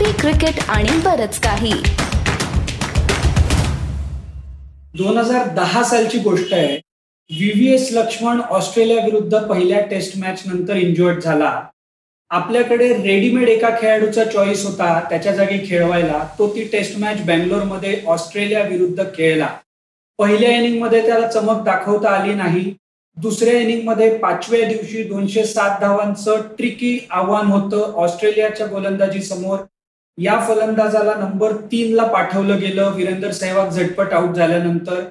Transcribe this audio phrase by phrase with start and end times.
[0.00, 1.72] Coffee cricket आणि बरच काही.
[4.94, 6.76] दोन हजार दहा सालची गोष्ट आहे.
[7.30, 11.62] व्हीव्हीएस लक्ष्मण ऑस्ट्रेलिया विरुद्ध पहिल्या टेस्ट मॅच नंतर इंजॉर्ड झाला.
[12.30, 16.26] आपल्याकडे रेडीमेड एका खेळाडूचा चॉईस होता त्याच्या जागी खेळवायला.
[16.38, 19.48] तो ती टेस्ट मॅच बँगलोरमध्ये ऑस्ट्रेलिया विरुद्ध खेळला.
[20.18, 22.74] पहिल्या इनिंगमध्ये त्याला चमक दाखवता आली नाही.
[23.16, 27.92] दुसऱ्या इनिंगमध्ये पाचव्या दिवशी दोनशे सात धावांचं ट्रिकी आव्हान होतं.
[27.94, 29.58] ऑस्ट्रेलियाच्या गोलंदाजी समोर
[30.20, 32.90] या फलंदाजाला नंबर तीनला पाठवलं गेलं.
[32.94, 35.02] वीरेंद्र सेहवाग झटपट आऊट झाल्यानंतर.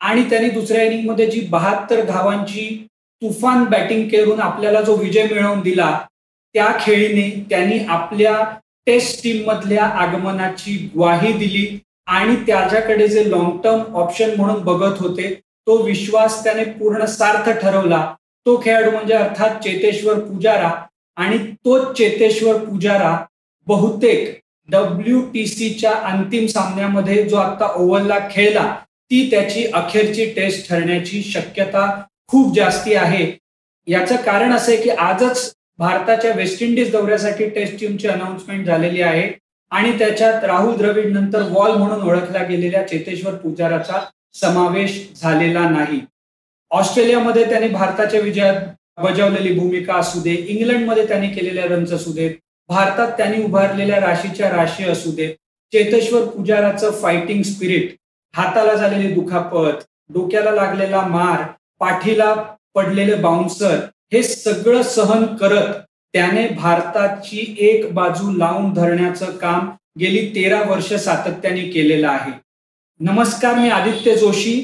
[0.00, 2.86] आणि त्यांनी दुसऱ्या इनिंगमध्ये जी बहात्तर धावांची
[3.22, 5.98] तुफान बॅटिंग करून आपल्याला जो विजय मिळवून दिला
[6.54, 8.36] त्या खेळीने त्यांनी आपल्या
[8.86, 11.78] टेस्ट टीम मधल्या आगमनाची ग्वाही दिली.
[12.06, 15.32] आणि त्याच्याकडे जे लॉंग टर्म ऑप्शन म्हणून बघत होते
[15.66, 18.14] तो विश्वास त्याने पूर्ण सार्थ ठरवला.
[18.46, 20.70] तो खेळाडू म्हणजे अर्थात चेतेश्वर पुजारा.
[21.16, 23.16] आणि तोच चेतेश्वर पुजारा
[23.66, 28.74] बहुतेक डब्ल्यू टी सीच्या अंतिम सामन्यामध्ये जो आता ओव्हलला खेळला
[29.10, 31.86] ती त्याची अखेरची टेस्ट ठरण्याची शक्यता
[32.28, 33.30] खूप जास्ती आहे.
[33.86, 39.30] याचं कारण असं आहे की आजच भारताच्या वेस्ट इंडिज दौऱ्यासाठी टेस्ट टीमची अनाउन्समेंट झालेली आहे
[39.72, 44.00] आणि त्याच्यात राहुल द्रविड नंतर वॉल म्हणून ओळखला गेलेल्या चेतेश्वर पुजाराचा
[44.34, 46.00] समावेश झालेला नाही.
[46.70, 48.54] ऑस्ट्रेलियामध्ये त्याने भारताच्या विजयात
[49.02, 52.34] बजावलेली भूमिका असू दे इंग्लंडमध्ये त्यांनी केलेल्या रन्स असू देत
[52.68, 55.34] भारतात त्यांनी उभारलेल्या राशीच्या राशी असू देत
[55.72, 57.94] चेतेश्वर पुजाराचं फायटिंग स्पिरिट
[58.34, 61.44] हाताला झालेली दुखापत डोक्याला लागलेला मार
[61.80, 62.32] पाठीला
[62.74, 63.78] पडलेले बाउन्सर
[64.12, 65.74] हे सगळं सहन करत
[66.14, 69.70] त्याने भारताची एक बाजू लावून धरण्याचं काम
[70.00, 72.30] गेली तेरा वर्ष सातत्याने केलेलं आहे.
[73.00, 74.60] नमस्कार मी आदित्य जोशी.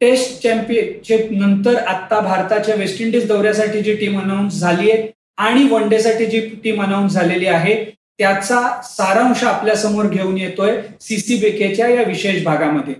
[0.00, 5.06] टेस्ट चॅम्पियनशिप नंतर आता भारताच्या वेस्ट इंडिज दौऱ्यासाठी जी टीम अनाऊन्स झाली आहे
[5.38, 7.74] आणि वन डे साठी जी टीम अनाऊन्स झालेली आहे
[8.18, 12.94] त्याचा सारांश आपल्यासमोर घेऊन येतोय सीसी बेकेच्या या विशेष भागामध्ये.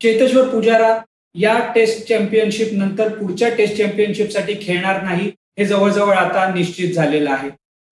[0.00, 0.94] चेतेश्वर पुजारा
[1.34, 7.48] या टेस्ट चॅम्पियनशिप नंतर पुढच्या टेस्ट चॅम्पियनशिपसाठी खेळणार नाही हे जवळजवळ आता निश्चित झालेलं आहे.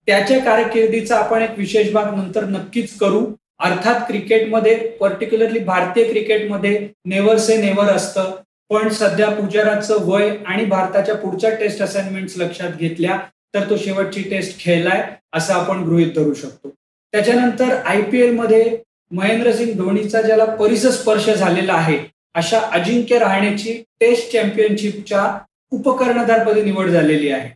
[0.07, 3.25] त्याच्या कारकिर्दीचा आपण एक विशेष भाग नंतर नक्कीच करू.
[3.59, 8.31] अर्थात क्रिकेटमध्ये पर्टिक्युलरली भारतीय क्रिकेटमध्ये नेवर से नेवर असतं.
[8.69, 13.17] पण सध्या पुजाराचं वय आणि भारताच्या पुढच्या टेस्ट असाइनमेंट लक्षात घेतल्या
[13.53, 15.03] तर तो शेवटची टेस्ट खेळलाय
[15.33, 16.69] असं आपण गृहित धरू शकतो.
[17.13, 18.77] त्याच्यानंतर आय पी एलमध्ये
[19.11, 21.97] महेंद्रसिंग धोनीचा ज्याला परिसस्पर्श झालेला आहे
[22.35, 25.23] अशा अजिंक्य राहण्याची टेस्ट चॅम्पियनशिपच्या
[25.71, 27.49] उपकर्णधारपदी निवड झालेली आहे.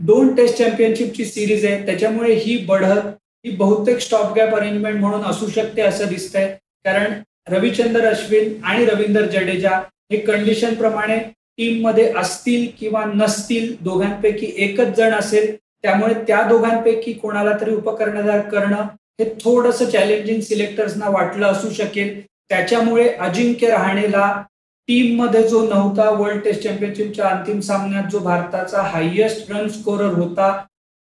[0.00, 3.06] दोन टेस्ट चॅम्पियनशिपची सिरीज आहे त्याच्यामुळे ही बढत
[3.44, 6.46] ही बहुतेक स्टॉप गॅप अरेंजमेंट म्हणून असू शकते असं दिसतंय.
[6.84, 9.78] कारण रविचंद्र अश्विन आणि रवींद्र जडेजा
[10.12, 11.18] हे कंडिशन प्रमाणे
[11.58, 18.82] टीममध्ये असतील किंवा नसतील दोघांपैकी एकच जण असेल त्यामुळे त्या दोघांपैकी कोणाला तरी उपकर्णधार करणं
[19.20, 22.20] हे थोडंसं चॅलेंजिंग सिलेक्टर्सना वाटलं असू शकेल.
[22.48, 24.42] त्याच्यामुळे अजिंक्य रहाणेला
[24.88, 30.50] टीममध्ये जो नव्हता वर्ल्ड टेस्ट चॅम्पियनशिपच्या अंतिम सामन्यात जो भारताचा हायएस्ट रन स्कोरर होता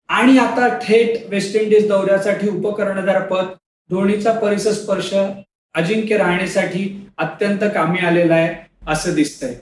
[0.09, 3.47] आणि आता थेट वेस्ट इंडिज दौऱ्यासाठी उपकर्णधार पद
[3.91, 6.87] धोनीचा परिसर स्पर्श अजिंक्य राहण्यासाठी
[7.19, 8.55] अत्यंत कामी आलेला आहे
[8.89, 9.55] असं दिसतंय.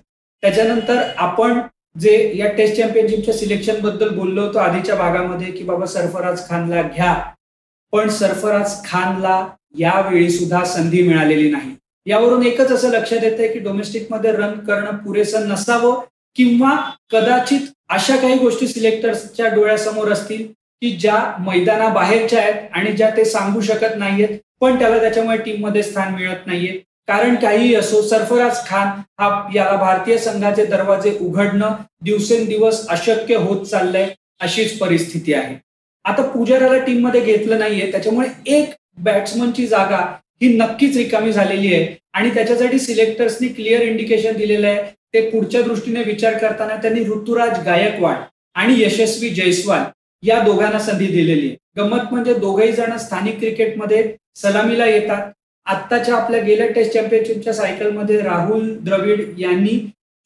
[0.43, 1.61] त्याच्यानंतर आपण
[2.01, 7.15] जे या टेस्ट चॅम्पियनशिपच्या सिलेक्शनबद्दल बोललो होतो आधीच्या भागामध्ये की बाबा सरफराज खानला घ्या.
[7.93, 9.47] पण सरफराज खानला
[9.79, 11.75] यावेळी सुद्धा संधी मिळालेली नाही.
[12.07, 16.01] यावरून एकच असं लक्षात येतंय की डोमेस्टिकमध्ये रन करणं पुरेसं नसावं
[16.37, 16.75] किंवा
[17.11, 20.47] कदाचित अशा काही गोष्टी सिलेक्टर्सच्या डोळ्यासमोर असतील
[20.83, 26.15] की ज्या मैदानाबाहेरच्या आहेत आणि ज्या ते सांगू शकत नाहीयेत पण त्याला त्याच्यामुळे टीममध्ये स्थान
[26.15, 26.79] मिळत नाहीये.
[27.09, 28.89] कारण काहीही असो सरफराज खान
[29.19, 31.75] हा याला भारतीय संघाचे दरवाजे उघडणं
[32.05, 34.09] दिवसेंदिवस अशक्य होत चाललंय
[34.41, 35.55] अशीच परिस्थिती आहे.
[36.05, 38.75] आता पुजाराला टीममध्ये घेतलं नाहीये त्याच्यामुळे एक
[39.05, 39.99] बॅट्समनची जागा
[40.43, 41.87] ही नक्कीच रिकामी झालेली आहे.
[42.13, 44.83] आणि त्याच्यासाठी सिलेक्टर्सनी क्लिअर इंडिकेशन दिलेलं आहे.
[45.15, 48.17] ते पुढच्या दृष्टीने विचार करताना त्यांनी ऋतुराज गायकवाड
[48.55, 49.83] आणि यशस्वी जयस्वाल
[50.23, 51.57] या दोघांना संधी दिलेली आहे.
[51.77, 54.03] गंमत म्हणजे दोघही जण स्थानिक क्रिकेटमध्ये
[54.37, 55.31] सलामीला येतात.
[55.69, 59.79] आत्ताच्या आपल्या गेल्या टेस्ट चॅम्पियनशिपच्या सायकलमध्ये राहुल द्रविड यांनी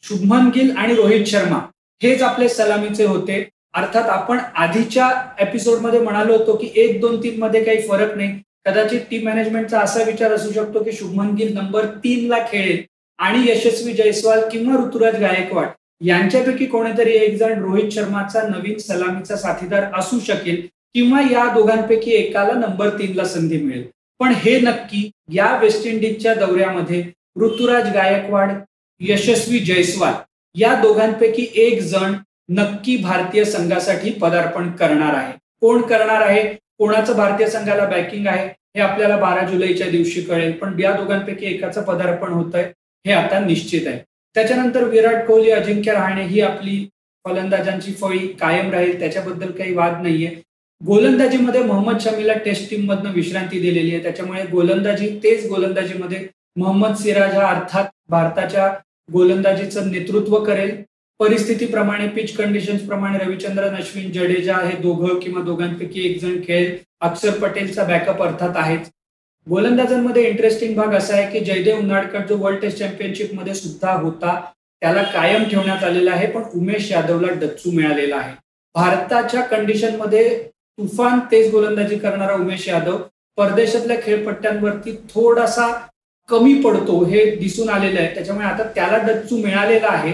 [0.05, 1.59] शुभमन गिल आणि रोहित शर्मा
[2.00, 3.43] हेच आपले सलामीचे होते.
[3.75, 5.09] अर्थात आपण आधीच्या
[5.41, 8.31] एपिसोडमध्ये म्हणालो होतो की एक दोन तीन मध्ये काही फरक नाही.
[8.67, 12.83] कदाचित टीम मॅनेजमेंटचा असा विचार असू शकतो की शुभमन गिल नंबर तीन ला खेळेल
[13.19, 15.67] आणि यशस्वी जयस्वाल किंवा ऋतुराज गायकवाड
[16.00, 20.61] यांच्यापैकी कोणीतरी एक जण रोहित शर्माचा नवीन सलामीचा साथीदार असू शकेल
[20.94, 23.85] किंवा या दोघांपैकी एकाला नंबर तीनला संधी मिळेल.
[24.22, 27.04] पण हे नक्की या वेस्ट इंडिजच्या दौऱ्यामध्ये
[27.40, 28.50] ऋतुराज गायकवाड
[29.00, 30.12] यशस्वी जयस्वाल
[30.54, 32.14] या दोघांपैकी एक जण
[32.48, 35.32] नक्की भारतीय संघासाठी पदार्पण करणार आहे.
[35.60, 36.42] कोण करणार आहे?
[36.78, 38.48] कोणाचं भारतीय संघाला बॅकिंग आहे?
[38.48, 42.64] हे आपल्याला बारा जुलैच्या दिवशी कळेल पण या दोघांपैकी एकाचं पदार्पण होत आहे
[43.06, 43.98] हे आता निश्चित आहे.
[44.34, 46.88] त्याच्यानंतर विराट कोहली अजिंक्य राहणे ही आपली
[47.24, 50.36] फलंदाजांची फळी कायम राहील त्याच्याबद्दल काही वाद नाहीये.
[50.87, 54.02] गोलंदाजीमध्ये मोहम्मद शमीला टेस्ट टीम मधनं विश्रांती दिलेली आहे.
[54.02, 56.19] त्याच्यामुळे गोलंदाजी तेच गोलंदाजीमध्ये
[56.56, 58.67] मोहम्मद सिराज हा अर्थात भारताच्या
[59.08, 60.75] गोलंदाजीचं नेतृत्व करेल.
[61.20, 67.38] परिस्थितीप्रमाणे पिच कंडिशन प्रमाणे रविचंद्रन अश्विन जडेजा हे दोघं किंवा दोघांपैकी एक जण खेळेल अक्षर
[67.40, 68.90] पटेलचा बॅकअप अर्थात आहेच
[69.46, 74.40] गोलंदाजांमध्ये इंटरेस्टिंग भाग असा आहे की जयदेव उन्हाडकर जो वर्ल्ड टेस्ट चॅम्पियनशिपमध्ये सुद्धा होता
[74.82, 78.34] त्याला कायम ठेवण्यात आलेला आहे पण उमेश यादवला डच्चू मिळालेला आहे.
[78.75, 82.98] भारताच्या कंडिशनमध्ये तुफान तेज गोलंदाजी करणारा उमेश यादव
[83.38, 85.66] परदेशातल्या खेळपट्ट्यांवरती थोडासा
[86.28, 88.14] कमी पडतो हे दिसून आलेलं आहे.
[88.14, 90.12] त्याच्यामुळे आता त्याला डच्चू मिळालेला आहे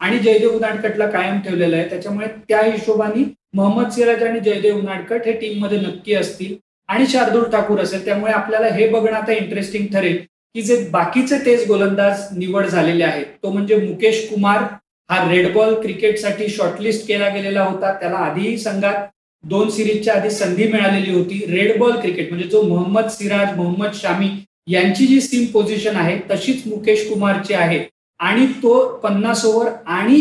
[0.00, 1.88] आणि जयदेव उनाडकटला कायम ठेवलेलं आहे.
[1.88, 3.24] त्याच्यामुळे त्या हिशोबाने
[3.54, 6.56] मोहम्मद सिराज आणि जयदेव उनाडकट हे टीममध्ये नक्की असतील
[6.88, 8.04] आणि शार्दूल ठाकूर असेल.
[8.04, 10.18] त्यामुळे आपल्याला हे बघणं आता इंटरेस्टिंग ठरेल
[10.54, 13.26] की जे बाकीचे तेज गोलंदाज निवड झालेले आहेत.
[13.42, 14.62] तो म्हणजे मुकेश कुमार.
[15.10, 17.92] हा रेड बॉल क्रिकेटसाठी शॉर्टलिस्ट केला गेलेला होता.
[18.00, 19.06] त्याला आधीही संघात
[19.44, 24.28] दोन सिरीजच्या आधी संधी मिळालेली होती रेड बॉल क्रिकेट म्हणजे जो मोहम्मद सिराज मोहम्मद शामी
[24.68, 27.84] यांची जी सीम पोझिशन आहे तशीच मुकेश कुमारची आहे.
[28.20, 30.20] आणि तो पन्नास ओव्हर आणि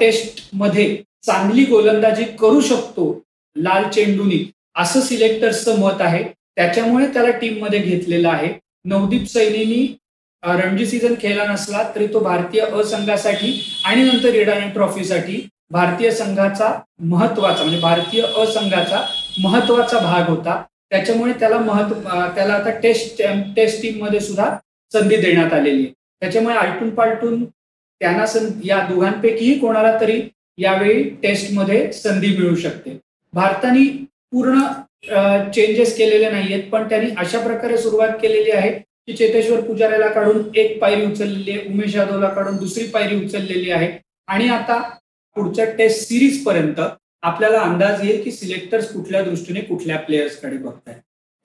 [0.00, 0.96] टेस्टमध्ये
[1.26, 3.04] चांगली गोलंदाजी करू शकतो
[3.56, 4.44] लाल चेंडूनी.
[4.76, 6.22] असं सिलेक्टर्सचं मत आहे.
[6.56, 8.52] त्याच्यामुळे त्याला टीममध्ये घेतलेलं आहे.
[8.84, 9.86] नवदीप सैनीनी
[10.42, 13.52] रणजी सीझन खेळला नसला तरी तो भारतीय असंघासाठी
[13.84, 15.36] आणि नंतर इडानी ट्रॉफीसाठी
[15.72, 19.00] भारतीय संघाचा महत्त्वाचा म्हणजे भारतीय असंघाचा
[19.42, 20.62] महत्त्वाचा भाग होता.
[20.90, 23.22] त्याच्यामुळे त्याला महत्त्व त्याला आता टेस्ट
[23.56, 24.50] टेस्ट टीममध्ये सुद्धा
[24.92, 25.92] संधी देण्यात आलेली आहे.
[26.22, 28.24] त्याच्यामुळे आलटून पालटून त्यांना
[28.64, 30.20] या दोघांपैकीही कोणाला तरी
[30.58, 32.98] यावेळी टेस्टमध्ये संधी मिळू शकते.
[33.34, 33.86] भारताने
[34.32, 34.60] पूर्ण
[35.54, 40.78] चेंजेस केलेले नाहीयेत पण त्यांनी अशा प्रकारे सुरुवात केलेली आहे की चेतेश्वर पुजाऱ्याला काढून एक
[40.80, 43.90] पायरी उचललेली आहे उमेश यादवला काढून दुसरी पायरी उचललेली आहे.
[44.28, 44.80] आणि आता
[45.36, 46.80] पुढच्या टेस्ट सिरीज पर्यंत
[47.22, 50.94] आपल्याला अंदाज येईल की सिलेक्टर्स कुठल्या दृष्टीने कुठल्या प्लेयर्सकडे बघताय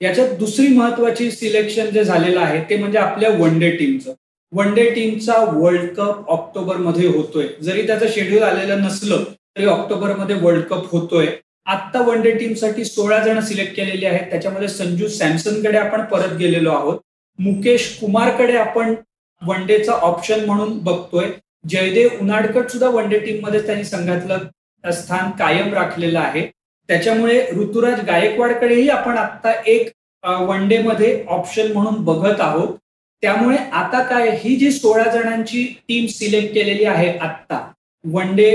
[0.00, 4.14] याच्यात दुसरी महत्वाची सिलेक्शन जे झालेलं आहे ते म्हणजे आपल्या वन डे टीमचं
[4.52, 7.46] वन डे टीमचा वर्ल्ड कप ऑक्टोबरमध्ये होतोय.
[7.62, 9.24] जरी त्याचं शेड्यूल आलेलं नसलं
[9.56, 11.26] तरी ऑक्टोबरमध्ये वर्ल्ड कप होतोय.
[11.66, 14.30] आत्ता वन डे टीमसाठी सोळा जण सिलेक्ट केलेले आहेत.
[14.30, 16.98] त्याच्यामध्ये संजू सॅमसनकडे आपण परत गेलेलो आहोत.
[17.38, 18.94] मुकेश कुमारकडे आपण
[19.42, 21.30] वन डेचा ऑप्शन म्हणून बघतोय.
[21.64, 26.46] जयदेव उनाडकट सुद्धा वन डे टीममध्ये त्यांनी संघातलं स्थान कायम राखलेलं आहे.
[26.88, 29.90] त्याच्यामुळे ऋतुराज गायकवाडकडेही आपण आता एक
[30.24, 32.76] वन डे मध्ये ऑप्शन म्हणून बघत आहोत.
[33.22, 37.60] त्यामुळे आता काय ही जी सोळा जणांची टीम सिलेक्ट केलेली आहे आत्ता
[38.04, 38.50] वन डे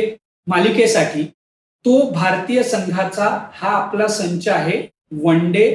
[0.48, 1.24] मालिकेसाठी
[1.86, 4.82] तो भारतीय संघाचा हा आपला संच आहे
[5.24, 5.66] वन डे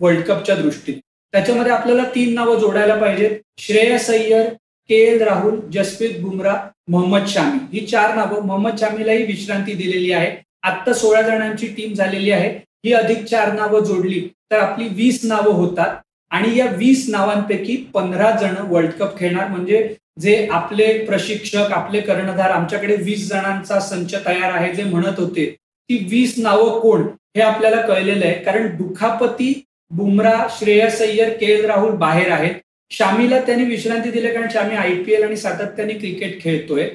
[0.00, 1.00] वर्ल्ड कपच्या दृष्टीने.
[1.32, 3.30] त्याच्यामध्ये आपल्याला तीन नावं जोडायला पाहिजेत.
[3.58, 4.48] Shreyas Iyer
[4.90, 6.56] K L Rahul Jasprit Bumrah
[6.90, 7.58] Mohammed Shami.
[7.72, 10.30] ही चार नावं मोहम्मद शामीलाही विश्रांती दिलेली आहे
[10.62, 12.48] आत्ता सोळा जणांची टीम झालेली आहे.
[12.84, 14.20] ही अधिक चार नावं जोडली
[14.50, 15.96] तर आपली वीस नावं होतात.
[16.30, 19.48] आणि या वीस नावांपैकी पंधरा जण वर्ल्ड कप खेळणार.
[19.48, 25.44] म्हणजे जे आपले प्रशिक्षक आपले कर्णधार आमच्याकडे वीस जणांचा संच तयार आहे जे म्हणत होते
[25.90, 27.02] ती वीस नावं कोण
[27.36, 28.34] हे आपल्याला कळलेलं आहे.
[28.34, 29.52] कारण दुखापती
[29.90, 32.54] बुमरा श्रेयस अय्यर के एल राहुल बाहेर आहेत.
[32.90, 36.88] शामीला त्यांनी विश्रांती दिली कारण शामी आयपीएल आणि सातत्याने क्रिकेट खेळतोय.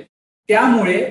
[0.49, 1.01] त्यामुळे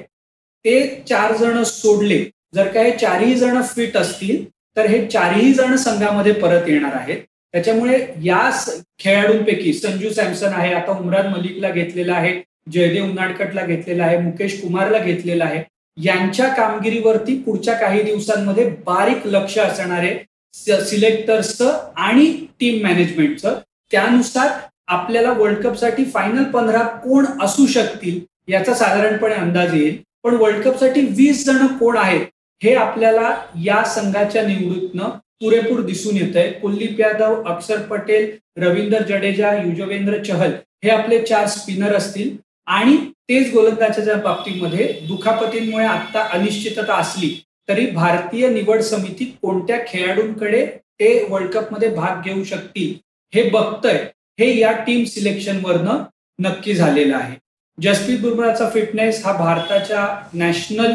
[0.65, 2.25] ते चार जण सोडले.
[2.55, 4.45] जर का हे चारही जण फिट असतील
[4.77, 7.21] तर हे चारही जण संघामध्ये परत येणार आहेत.
[7.55, 8.51] त्याच्यामुळे या
[8.99, 12.41] खेळाडूंपैकी संजू सॅमसन आहे आता उमरान मलिकला घेतलेला आहे
[12.73, 15.63] जयदेव उनाडकटला घेतलेला आहे मुकेश कुमारला घेतलेला आहे.
[15.97, 20.17] यांच्या कामगिरीवरती पुढच्या काही दिवसांमध्ये बारीक लक्ष असणारे
[20.55, 22.27] सिलेक्टर्सचं आणि
[22.61, 23.59] टीम मॅनेजमेंटचं.
[23.93, 24.51] त्यानुसार
[24.89, 29.97] आपल्याला वर्ल्ड कपसाठी फायनल पंधरा कोण असू शकतील याचा साधारणपणे अंदाज येईल.
[30.23, 32.27] पण वर्ल्ड कपसाठी वीस जण कोण आहेत
[32.63, 35.09] हे आपल्याला या संघाच्या निवडीतनं
[35.41, 40.53] पुरेपूर दिसून येत आहे कुलदीप यादव अक्षर पटेल रवींद्र जडेजा युजवेंद्र चहल
[40.85, 42.37] हे आपले चार स्पिनर असतील.
[42.67, 42.97] आणि
[43.29, 47.35] तेच गोलंदाजाच्या बाबतीमध्ये दुखापतींमुळे आता अनिश्चितता असली
[47.69, 50.65] तरी भारतीय निवड समिती कोणत्या खेळाडूंकडे
[51.01, 52.95] ते वर्ल्ड कपमध्ये भाग घेऊ शकतील
[53.33, 53.99] हे बघतय.
[54.41, 56.03] हे या टीम सिलेक्शनवरनं
[56.39, 57.37] नक्की झालेलं आहे.
[57.79, 60.95] जसप्रीत बुमराचा फिटनेस हा भारताच्या नॅशनल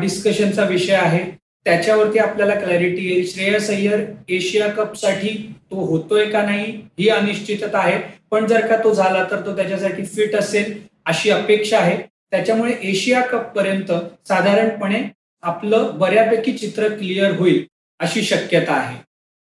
[0.00, 1.24] डिस्कशनचा विषय आहे.
[1.64, 3.26] त्याच्यावरती आपल्याला क्लॅरिटी येईल.
[3.28, 8.00] श्रेयस अय्यर एशिया कपसाठी तो होतोय का नाही ही अनिश्चितता आहे.
[8.30, 11.96] पण जर का तो झाला तर तो त्याच्यासाठी फिट असेल अशी अपेक्षा आहे.
[12.30, 13.92] त्याच्यामुळे एशिया कप पर्यंत
[14.28, 15.02] साधारणपणे
[15.42, 17.64] आपलं बऱ्यापैकी चित्र क्लिअर होईल
[18.00, 18.96] अशी शक्यता आहे.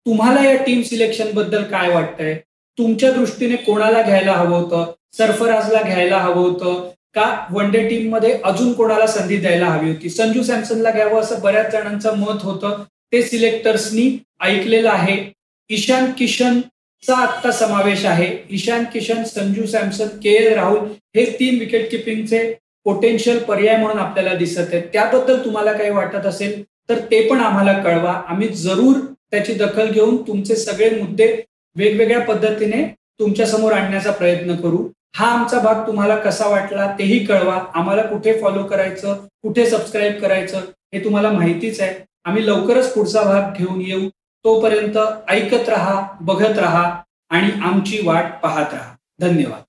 [0.06, 2.38] तुम्हाला या टीम सिलेक्शनबद्दल काय वाटतंय?
[2.78, 4.92] तुमच्या दृष्टीने कोणाला घ्यायला हवं होतं?
[5.12, 6.90] सरफराजला घ्यायला हवं होतं?
[7.14, 10.08] का वन डे टीममध्ये अजून कोणाला संधी द्यायला हवी होती?
[10.10, 12.82] संजू सॅमसनला घ्यावं असं बऱ्याच जणांचं मत होतं.
[13.12, 15.16] ते सिलेक्टर्सनी ऐकलेलं आहे.
[15.70, 18.36] ईशान किशनचा आत्ता समावेश आहे.
[18.50, 20.78] ईशान किशन संजू सॅमसन के एल राहुल
[21.16, 22.54] हे तीन विकेट किपिंगचे
[22.84, 24.82] पोटेन्शियल पर्याय म्हणून आपल्याला दिसत आहेत.
[24.92, 28.12] त्याबद्दल तुम्हाला काही वाटत असेल तर ते पण आम्हाला कळवा.
[28.28, 28.96] आम्ही जरूर
[29.30, 31.36] त्याची दखल घेऊन तुमचे सगळे मुद्दे
[31.76, 34.88] वेगवेगळ्या पद्धतीने तुमच्यासमोर आणण्याचा प्रयत्न करू.
[35.14, 37.64] हा आमचा भाग तुम्हाला कसा वाटला तेही कळवा.
[37.74, 40.60] आम्हाला कुठे फॉलो करायचं कुठे सबस्क्राईब करायचं
[40.94, 42.04] हे तुम्हाला माहितीच आहे.
[42.24, 44.08] आम्ही लवकरच पुढचा भाग घेऊन येऊ.
[44.44, 44.98] तोपर्यंत
[45.30, 46.96] ऐकत राहा बघत राहा
[47.30, 48.94] आणि आमची वाट पाहत राहा.
[49.20, 49.62] धन्यवाद.